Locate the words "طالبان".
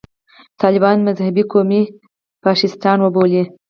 0.61-0.97